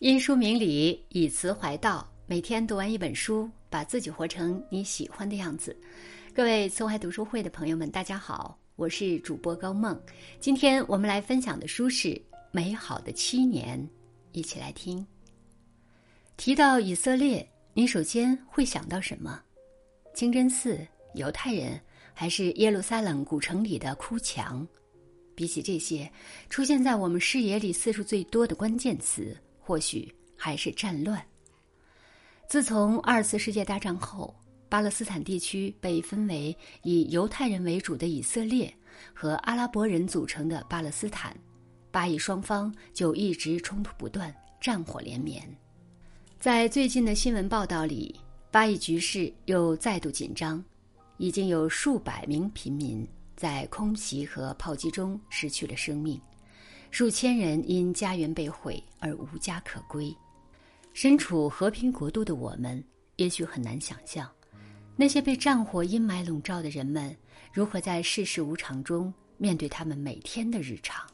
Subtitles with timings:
[0.00, 2.08] 因书明理，以词怀道。
[2.24, 5.76] 每天读完一本书，把自己活成你喜欢的样子。
[6.32, 10.00] 各位慈怀读书会的朋友们，大家好，我是主播高梦。
[10.38, 12.10] 今天我们来分享的书是
[12.52, 13.76] 《美好的七年》，
[14.30, 15.04] 一起来听。
[16.36, 17.44] 提到以色列，
[17.74, 19.42] 你首先会想到什么？
[20.14, 20.78] 清真寺、
[21.14, 21.80] 犹太人，
[22.14, 24.64] 还是耶路撒冷古城里的哭墙？
[25.34, 26.08] 比起这些，
[26.48, 29.36] 出现在我们视野里次数最多的关键词。
[29.68, 31.22] 或许还是战乱。
[32.46, 34.34] 自从二次世界大战后，
[34.66, 38.72] 巴勒斯坦地区被分为以犹太人为主的以色列
[39.12, 41.36] 和阿拉伯人组成的巴勒斯坦，
[41.90, 45.46] 巴以双方就一直冲突不断，战火连绵。
[46.40, 48.18] 在最近的新闻报道里，
[48.50, 50.64] 巴以局势又再度紧张，
[51.18, 53.06] 已经有数百名平民
[53.36, 56.18] 在空袭和炮击中失去了生命。
[56.90, 60.14] 数千人因家园被毁而无家可归，
[60.94, 62.82] 身处和平国度的我们，
[63.16, 64.28] 也许很难想象，
[64.96, 67.14] 那些被战火阴霾笼罩的人们，
[67.52, 71.06] 如何在世事无常中面对他们每天的日常。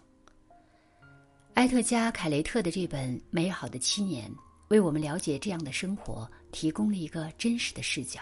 [1.54, 4.30] 埃特加·凯雷特的这本《美好的七年》，
[4.68, 8.20] 为我们了解这样的生活提供了一个真实的视角。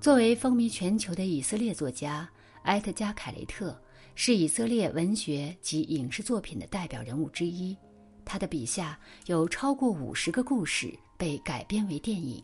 [0.00, 2.28] 作为风靡全球的以色列作家，
[2.64, 3.80] 埃特加·凯雷特。
[4.14, 7.76] 是以色列文学及影视作品的代表人物之一，
[8.24, 12.42] 他的笔下有超过五十个故事被改编为电影。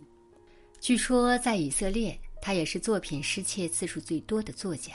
[0.80, 4.92] 据说在以色列，他也是作品失窃次数最多的作家。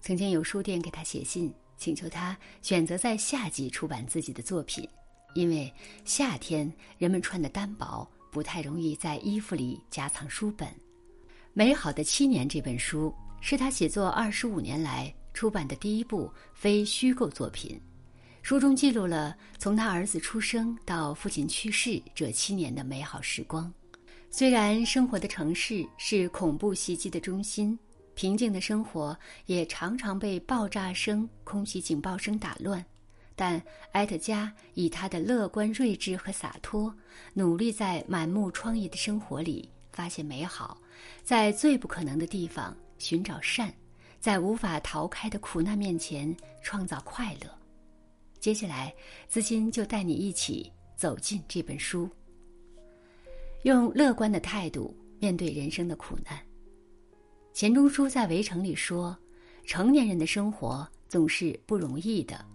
[0.00, 4.88] 曾经有书店给他写信，请求他选择在夏季出版自己的作品，
[5.34, 5.72] 因为
[6.04, 10.68] 夏天人们穿的单薄，不太容易在衣服里夹藏书本。
[11.52, 15.14] 《美好的七年》这本书是他写作二十五年来。
[15.32, 17.80] 出版的第一部非虚构作品，
[18.42, 23.72] 书中记录了从他儿子出生到父亲去世这七年的美好时光。
[24.30, 27.78] 虽然生活的城市是恐怖袭击的中心，
[28.14, 29.16] 平静的生活
[29.46, 32.84] 也常常被爆炸声、空袭警报声打乱，
[33.36, 36.94] 但埃特加以他的乐观、睿智和洒脱，
[37.34, 40.78] 努力在满目疮痍的生活里发现美好，
[41.22, 43.72] 在最不可能的地方寻找善。
[44.22, 47.58] 在无法逃开的苦难面前创造快乐。
[48.38, 48.94] 接下来，
[49.26, 52.08] 资金就带你一起走进这本书，
[53.64, 56.38] 用乐观的态度面对人生的苦难。
[57.52, 59.18] 钱钟书在《围城》里说
[59.66, 62.46] ：“成年人的生活总是不容易的。”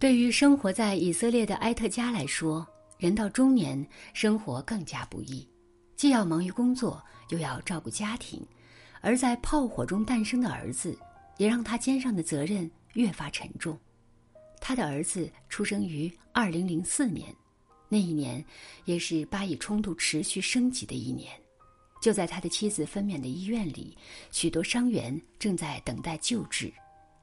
[0.00, 5.46] 对于生活在以色列的埃特加来说，人到中年，生活更加不易，
[5.94, 8.42] 既要忙于工作，又要照顾家庭。
[9.02, 10.96] 而在炮火中诞生的儿子，
[11.36, 13.78] 也让他肩上的责任越发沉重。
[14.60, 17.34] 他的儿子出生于二零零四年，
[17.88, 18.42] 那一年
[18.84, 21.32] 也是巴以冲突持续升级的一年。
[22.00, 23.96] 就在他的妻子分娩的医院里，
[24.30, 26.72] 许多伤员正在等待救治，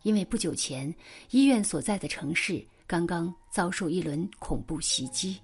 [0.03, 0.94] 因为不久前
[1.31, 5.39] 医院所在的城市刚刚遭受一轮恐怖袭击。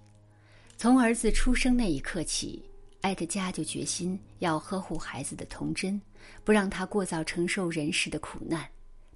[0.77, 2.61] 从儿子出生那一刻起。
[3.05, 6.01] 埃特加就决心要呵护孩子的童真，
[6.43, 8.67] 不让他过早承受人世的苦难。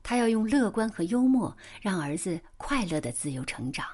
[0.03, 3.87] 他要用乐观和幽默让儿子快乐的自由成长。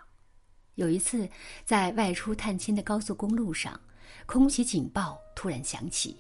[0.76, 1.30] 有一次，
[1.64, 3.80] 在外出探亲的高速公路上，
[4.26, 6.18] 空袭警报突然响起。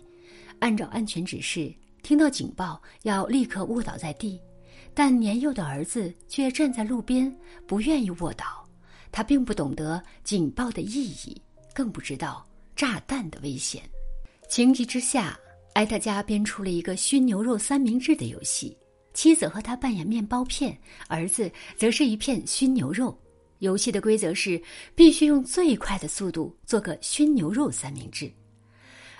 [0.59, 4.39] 按照安全指示，听到警报要立刻卧倒在地，
[4.93, 7.29] 但年幼的儿子却站在路边，
[7.67, 8.65] 不愿意卧倒。
[9.11, 11.41] 他并不懂得警报的意义，
[11.73, 12.47] 更不知道。
[12.75, 13.81] 炸弹的危险，
[14.49, 15.39] 情急之下，
[15.73, 18.77] 埃特加编出了一个熏牛肉三明治的游戏。
[19.13, 20.77] 妻子和他扮演面包片，
[21.07, 23.17] 儿子则是一片熏牛肉。
[23.59, 24.61] 游戏的规则是
[24.93, 28.29] 必须用最快的速度做个熏牛肉三明治。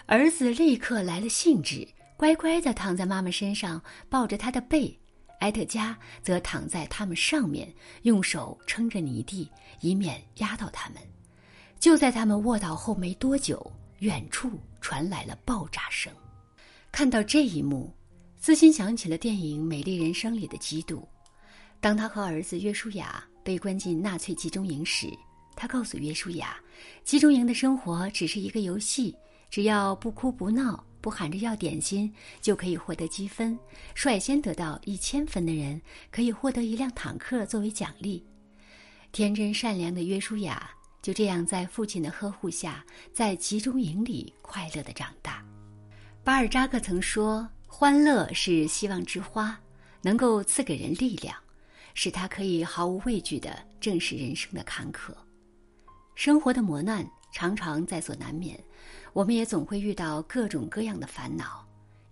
[0.06, 4.94] 儿子立刻来了兴致，乖乖地躺在妈妈身上，抱着她的背。
[5.40, 9.50] 埃特加则躺在他们上面，用手撑着泥地，
[9.80, 10.98] 以免压到他们。
[11.86, 16.12] 就在他们卧倒后没多久，远处传来了爆炸声。
[16.92, 17.94] 看到这一幕，
[18.38, 21.08] 思欣想起了电影《美丽人生》里的基督。
[21.80, 25.08] 当他和儿子约书亚被关进纳粹集中营时，
[25.56, 26.58] 他告诉约书亚，
[27.04, 29.16] 集中营的生活只是一个游戏，
[29.52, 32.12] 只要不哭不闹，不喊着要点心，
[32.42, 33.56] 就可以获得积分。
[33.94, 35.80] 率先得到一千分的人
[36.10, 38.26] 可以获得一辆坦克作为奖励。
[39.12, 40.68] 天真善良的约书亚。
[41.06, 45.46] 就这样，在父亲的呵护下，在集中营里快乐的长大。
[46.24, 49.56] 巴尔扎克曾说：“欢乐是希望之花，
[50.02, 51.38] 能够赐给人力量，
[51.94, 55.14] 使他可以毫无畏惧的正视人生的坎坷。”
[56.16, 58.60] 生活的磨难常常在所难免，
[59.14, 61.64] 我们也总会遇到各种各样的烦恼。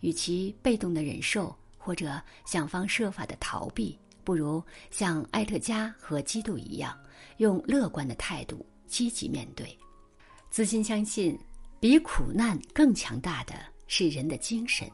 [0.01, 6.95] 与其被动的忍受或者想方设法的逃避，不如像艾特加和基督一样，
[7.37, 8.63] 用乐观的态度
[8.93, 9.75] 积极面对。
[10.51, 11.35] 自信相信，
[11.79, 13.55] 比苦难更强大的
[13.87, 14.87] 是人的精神。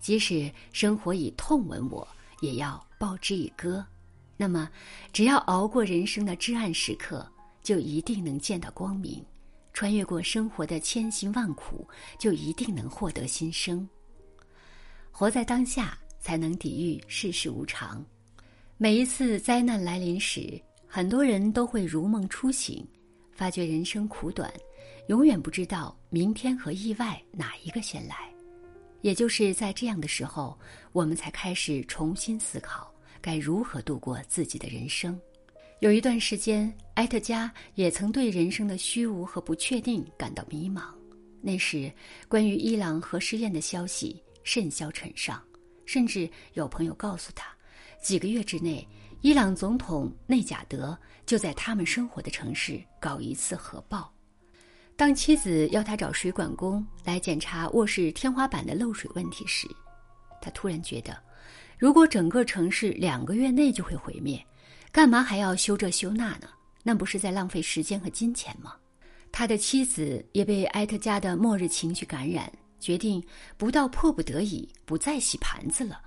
[0.00, 2.08] 即使生活以痛吻我，
[2.40, 3.84] 也要报之以歌。
[4.38, 4.70] 那么，
[5.12, 7.30] 只要熬过人生的至暗时刻，
[7.62, 9.22] 就一定能见到光明；
[9.74, 11.86] 穿越过生活的千辛万苦，
[12.18, 13.86] 就一定能获得新生。
[15.10, 18.02] 活在当下，才能抵御世事无常。
[18.78, 20.58] 每一次灾难来临时，
[20.88, 22.84] 很多人都会如梦初醒，
[23.42, 24.54] 发觉人生苦短，
[25.08, 28.32] 永远不知道明天和意外哪一个先来。
[29.00, 30.56] 也就是在这样的时候，
[30.92, 35.20] 我们才开始重新思考该如何度过自己的人生。
[35.80, 40.82] 有一段时间，埃特加也曾对人生的虚无和不确定感到迷茫。
[41.40, 41.92] 那时，
[42.28, 44.22] 关于伊朗核试验的消息。
[44.44, 45.42] 甚嚣尘上，
[45.84, 47.52] 甚至有朋友告诉他，
[48.00, 48.86] 几个月之内，
[49.22, 54.12] 伊朗总统内贾德就在他们生活的城市搞一次核爆。
[54.96, 59.68] 当妻子要他找水管工来检查卧室天花板的漏水问题时，
[60.40, 61.16] 他突然觉得，
[61.78, 64.44] 如果整个城市两个月内就会毁灭，
[64.90, 66.48] 干嘛还要修这修那呢？
[66.82, 68.74] 那不是在浪费时间和金钱吗？
[69.30, 72.52] 他的妻子也被埃特加的末日情绪感染。
[72.80, 73.24] 决定
[73.56, 76.02] 不到迫不得已不再洗盘子了，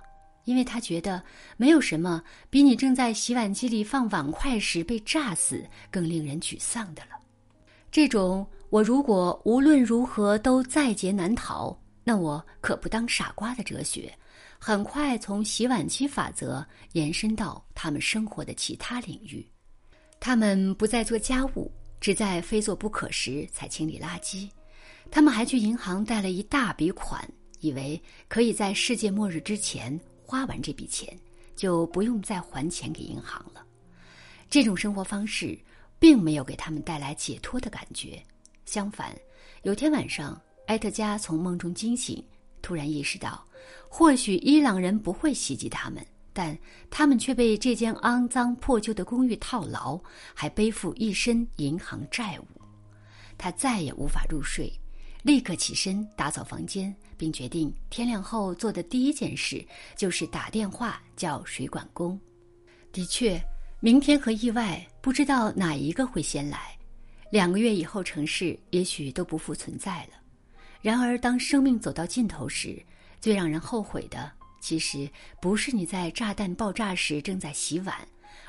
[0.46, 1.22] 因为他觉得
[1.58, 7.10] 没有什么比你正在洗碗机里放碗筷时被炸死更令人沮丧的了。
[7.90, 14.12] 这种我如果无论如何都在劫难逃，那我可不当傻瓜的哲学，
[14.58, 19.44] 很快从洗碗机法则延伸到他们生活的其他领域。
[20.20, 21.70] 他们不再做家务，
[22.00, 24.48] 只在非做不可时才清理垃圾。
[25.10, 27.26] 他们还去银行贷了一大笔款，
[27.60, 31.16] 以为可以在世界末日之前花完这笔钱，
[31.54, 33.64] 就不用再还钱给银行了。
[34.50, 35.56] 这种生活方式
[36.00, 38.20] 并没有给他们带来解脱的感觉。
[38.64, 39.16] 相反，
[39.62, 42.22] 有天晚上，埃特加从梦中惊醒，
[42.60, 43.46] 突然意识到，
[43.88, 46.58] 或许伊朗人不会袭击他们，但
[46.90, 49.98] 他们却被这间肮脏破旧的公寓套牢，
[50.34, 52.46] 还背负一身银行债务。
[53.38, 54.72] 他再也无法入睡。
[55.26, 62.16] 立刻起身打扫房间，并决定天亮后做的第一件事就是打电话叫水管工。
[62.92, 63.36] 的确，
[63.80, 66.78] 明天和意外不知道哪一个会先来。
[67.28, 70.10] 两个月以后，城市也许都不复存在了。
[70.80, 72.80] 然而，当生命走到尽头时，
[73.20, 74.30] 最让人后悔的，
[74.60, 75.10] 其实
[75.42, 77.96] 不是你在炸弹爆炸时正在洗碗，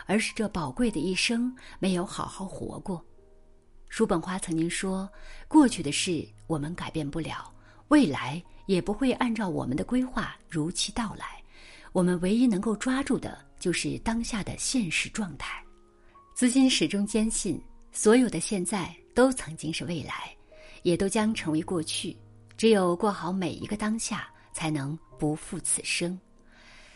[0.05, 3.03] 而是这宝贵的一生没有好好活过。
[3.89, 5.09] 叔本华曾经说
[5.47, 7.51] ：“过去的事我们改变不了，
[7.87, 11.41] 未来也不会按照我们的规划如期到来。
[11.93, 15.63] 我们唯一能够抓住的，就是当下的现实状态。”
[16.35, 17.59] 资金始终坚信，
[17.91, 20.35] 所有的现在都曾经是未来，
[20.83, 22.15] 也都将成为过去。
[22.55, 26.19] 只有过好每一个当下，才能不负此生。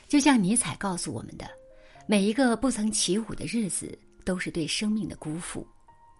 [0.07, 1.49] 就像尼采告诉我们的
[2.05, 5.65] ：“每一个不曾起舞的日子，都是对生命的辜负。”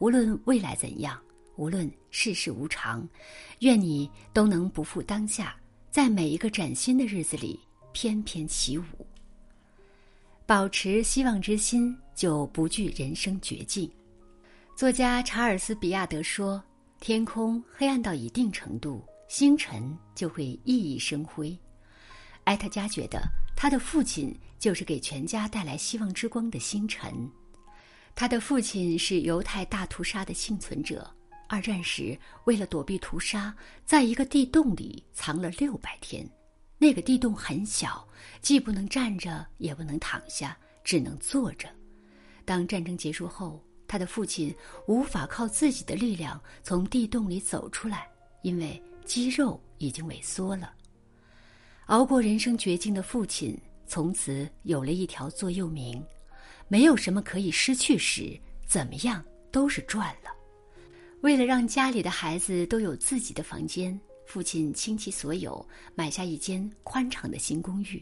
[0.02, 1.22] 无论未来怎样，
[1.58, 3.08] 无论世事无常，
[3.60, 5.56] 愿你都能不负当下，
[5.92, 7.60] 在每一个崭新的日子里
[7.94, 8.84] 翩翩起舞。
[10.48, 13.88] 保持希望之心，就不惧人生绝境。
[14.76, 16.62] 作家查尔斯·比亚德说
[17.00, 21.56] ：“天空黑暗到一定程度，星辰就会熠熠生辉。”
[22.46, 23.22] 埃特加觉得，
[23.56, 27.14] 他的父亲就是给全家带来希望之光的星辰。
[28.22, 31.12] 他的父亲是犹太大屠杀的幸存者。
[31.50, 33.52] 二战时，为了躲避屠杀，
[33.84, 36.24] 在一个地洞里藏了六百天。
[36.78, 38.08] 那个地洞很小，
[38.40, 41.68] 既不能站着，也不能躺下，只能坐着。
[42.46, 48.08] 当战争结束后，他的父亲无法靠自己的力量从地洞里走出来，
[48.44, 50.72] 因为肌肉已经萎缩了。
[51.88, 56.00] 熬过人生绝境的父亲，从此有了一条座右铭。
[56.72, 60.32] 没有什么可以失去时，怎么样都是赚了。
[61.20, 68.02] 为了让家里的孩子都有自己的房间，父亲倾其所有买下一间宽敞的新公寓。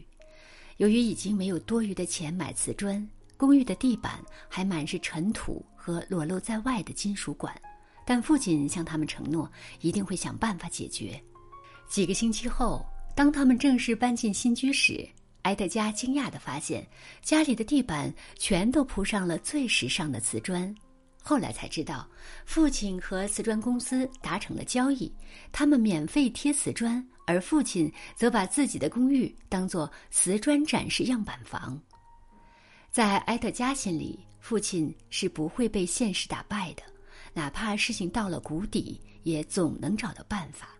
[0.76, 3.04] 由于已经没有多余的钱买瓷砖，
[3.36, 7.52] 公寓的地板还满是尘土和裸露在外的金属管，
[8.06, 9.50] 但父亲向他们承诺
[9.80, 11.20] 一定会想办法解决。
[11.88, 12.86] 几个星期后，
[13.16, 15.04] 当他们正式搬进新居时，
[15.42, 16.86] 埃德加惊讶地发现，
[17.22, 20.74] 家里的地板全都铺上了最时尚的瓷砖。
[21.22, 22.08] 后来才知道，
[22.44, 25.12] 父亲和瓷砖公司达成了交易，
[25.52, 31.80] 他们免费贴瓷砖，而父亲则把自己的公寓当做瓷砖展示样板房。
[32.90, 36.82] 在埃特加心里，父亲是不会被现实打败的，
[37.34, 40.70] 哪怕事情到了谷底，也总能找到办法。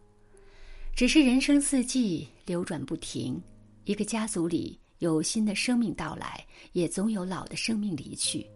[0.94, 3.40] 只是人生四季流转不停，
[3.84, 8.46] 一个家族里有新的生命到来，也总有老的生命离去。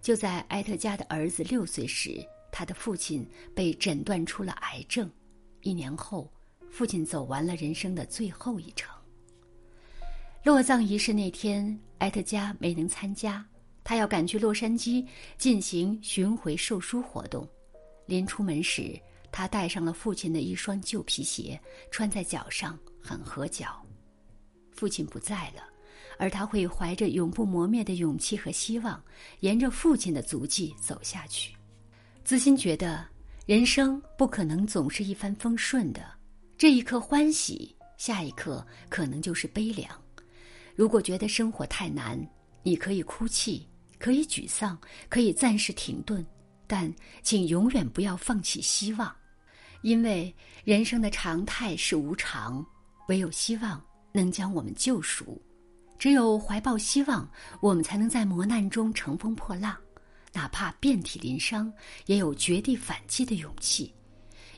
[0.00, 3.24] 就在埃特加的儿子六岁时，他的父亲
[3.54, 5.08] 被诊断出了癌症。
[5.60, 6.32] 一年后，
[6.70, 8.90] 父亲走完了人生的最后一程。
[10.42, 13.46] 落葬仪式那天，埃特加没能参加，
[13.84, 15.06] 他要赶去洛杉矶
[15.38, 17.48] 进行巡回售书活动。
[18.06, 18.98] 临出门时，
[19.30, 21.60] 他带上了父亲的一双旧皮鞋，
[21.92, 23.80] 穿在脚上很合脚。
[24.72, 25.62] 父亲不在了。
[26.18, 29.02] 而他会怀着永不磨灭的勇气和希望，
[29.40, 31.52] 沿着父亲的足迹走下去。
[32.22, 33.04] 资心觉得，
[33.44, 36.04] 人生不可能总是一帆风顺的。
[36.56, 39.90] 这一刻欢喜，下一刻可能就是悲凉。
[40.76, 42.16] 如果觉得生活太难，
[42.62, 43.66] 你可以哭泣，
[43.98, 46.24] 可以沮丧，可以暂时停顿，
[46.68, 49.12] 但请永远不要放弃希望，
[49.80, 52.64] 因为人生的常态是无常，
[53.08, 55.40] 唯有希望能将我们救赎。
[55.98, 57.28] 只有怀抱希望，
[57.60, 59.76] 我们才能在磨难中乘风破浪，
[60.32, 61.72] 哪怕遍体鳞伤，
[62.06, 63.92] 也有绝地反击的勇气。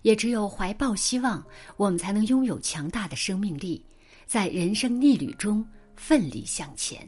[0.02, 1.42] 也只有怀抱希望，
[1.76, 3.84] 我们才能拥有强大的生命力，
[4.26, 7.06] 在人生逆旅中奋力向前。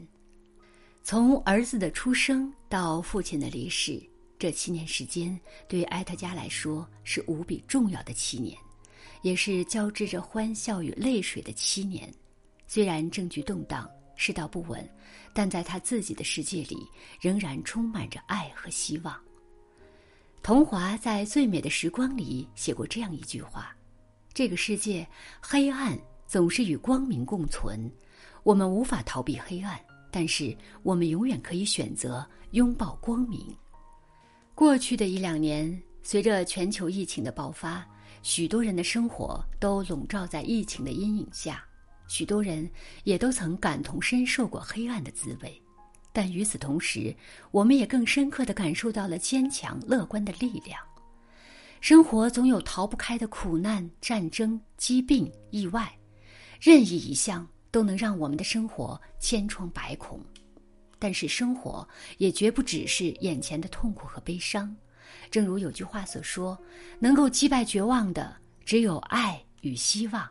[1.03, 4.01] 从儿子的出生到父亲的离世，
[4.37, 8.57] 这七年时间对埃特加来说是无比重要的七年，
[9.21, 12.11] 也是交织着欢笑与泪水的七年。
[12.67, 13.89] 虽然政局动荡。
[14.19, 14.83] 世道不稳，
[15.31, 16.75] 但在他自己的世界里，
[17.21, 19.15] 仍然充满着爱和希望。
[20.41, 23.77] 童华在《最美的时光》里写过这样一句话
[24.33, 25.07] ：“这个世界
[25.39, 25.95] 黑暗
[26.25, 27.87] 总是与光明共存，
[28.41, 33.55] 我们无法逃避黑暗，但是我们永远可以选择拥抱光明。”
[34.55, 37.87] 过去的一两年，随着全球疫情的爆发，
[38.23, 41.63] 许多人的生活都笼罩在疫情的阴影下。
[42.07, 42.69] 许多人
[43.03, 45.61] 也都曾感同身受过黑暗的滋味，
[46.13, 47.15] 但与此同时，
[47.51, 50.79] 我们也更深刻地感受到了坚强乐观的力量。
[51.79, 55.95] 生活总有逃不开的苦难、战争、疾病、意外，
[56.59, 60.19] 任意一项都能让我们的生活千疮百孔。
[60.97, 61.87] 但是，生活
[62.17, 64.75] 也绝不只是眼前的痛苦和悲伤。
[65.29, 66.57] 正如有句话所说
[66.99, 68.35] ：“能够击败绝望的，
[68.65, 70.27] 只有爱与希望。”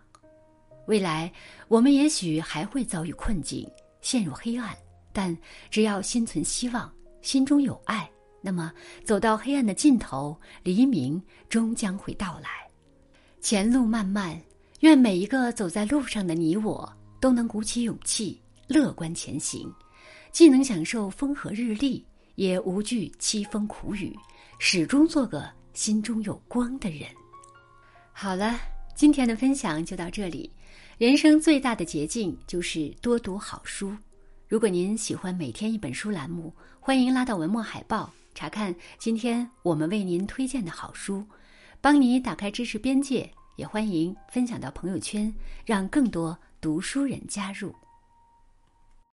[0.87, 1.33] 未来，
[1.69, 3.69] 我们也许还会遭遇困境，
[4.01, 4.77] 陷入黑暗，
[5.13, 5.37] 但
[5.69, 8.09] 只要心存希望，心中有爱，
[8.41, 8.73] 那么
[9.05, 12.49] 走到黑暗的尽头，黎明终将会到来。
[13.41, 14.41] 前路漫漫，
[14.81, 16.91] 愿每一个走在路上的你我，
[17.21, 19.69] 都能鼓起勇气，乐观前行，
[20.31, 24.17] 既能享受风和日丽，也无惧凄风苦雨，
[24.61, 27.09] 始终做个心中有光的人。
[28.13, 28.59] 好了，
[28.97, 30.51] 今天的分享就到这里。
[30.97, 33.95] 人生最大的捷径就是多读好书。
[34.49, 36.51] 如果您喜欢每天一本书栏目，
[36.81, 41.23] 欢迎拉到文末海报查看今天我们为您推荐的好书，
[41.79, 43.31] 帮你打开知识边界。
[43.57, 45.31] 也欢迎分享到朋友圈，
[45.67, 47.75] 让更多读书人加入。